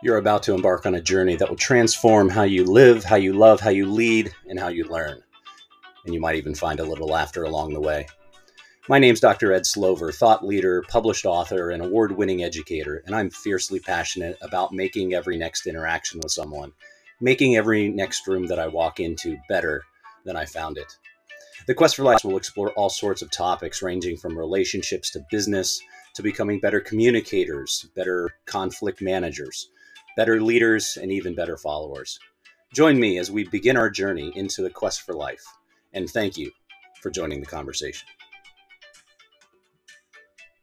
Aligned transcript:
You're 0.00 0.18
about 0.18 0.44
to 0.44 0.54
embark 0.54 0.86
on 0.86 0.94
a 0.94 1.00
journey 1.00 1.34
that 1.34 1.48
will 1.48 1.56
transform 1.56 2.28
how 2.28 2.44
you 2.44 2.62
live, 2.62 3.02
how 3.02 3.16
you 3.16 3.32
love, 3.32 3.60
how 3.60 3.70
you 3.70 3.84
lead, 3.84 4.32
and 4.48 4.56
how 4.56 4.68
you 4.68 4.84
learn. 4.84 5.20
And 6.04 6.14
you 6.14 6.20
might 6.20 6.36
even 6.36 6.54
find 6.54 6.78
a 6.78 6.84
little 6.84 7.08
laughter 7.08 7.42
along 7.42 7.72
the 7.72 7.80
way. 7.80 8.06
My 8.88 9.00
name's 9.00 9.18
Dr. 9.18 9.52
Ed 9.52 9.66
Slover, 9.66 10.12
thought 10.12 10.46
leader, 10.46 10.84
published 10.88 11.26
author, 11.26 11.70
and 11.70 11.84
award 11.84 12.12
winning 12.12 12.44
educator, 12.44 13.02
and 13.06 13.14
I'm 13.16 13.28
fiercely 13.28 13.80
passionate 13.80 14.38
about 14.40 14.72
making 14.72 15.14
every 15.14 15.36
next 15.36 15.66
interaction 15.66 16.20
with 16.22 16.30
someone, 16.30 16.70
making 17.20 17.56
every 17.56 17.88
next 17.88 18.24
room 18.28 18.46
that 18.46 18.60
I 18.60 18.68
walk 18.68 19.00
into 19.00 19.36
better 19.48 19.82
than 20.24 20.36
I 20.36 20.44
found 20.44 20.78
it. 20.78 20.96
The 21.66 21.74
Quest 21.74 21.96
for 21.96 22.04
Life 22.04 22.22
will 22.22 22.36
explore 22.36 22.70
all 22.74 22.88
sorts 22.88 23.20
of 23.20 23.32
topics 23.32 23.82
ranging 23.82 24.16
from 24.16 24.38
relationships 24.38 25.10
to 25.10 25.26
business 25.28 25.80
to 26.14 26.22
becoming 26.22 26.60
better 26.60 26.78
communicators, 26.78 27.88
better 27.96 28.30
conflict 28.46 29.02
managers 29.02 29.68
better 30.18 30.40
leaders, 30.40 30.98
and 31.00 31.12
even 31.12 31.32
better 31.32 31.56
followers. 31.56 32.18
Join 32.74 32.98
me 32.98 33.18
as 33.18 33.30
we 33.30 33.44
begin 33.44 33.76
our 33.76 33.88
journey 33.88 34.32
into 34.34 34.62
the 34.62 34.68
quest 34.68 35.02
for 35.02 35.14
life. 35.14 35.44
And 35.92 36.10
thank 36.10 36.36
you 36.36 36.50
for 37.00 37.08
joining 37.08 37.38
the 37.38 37.46
conversation. 37.46 38.08